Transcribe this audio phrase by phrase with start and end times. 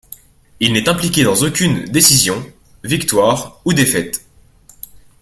[0.59, 2.43] Il n'est impliqué dans aucune décision,
[2.83, 4.25] victoire ou défaite.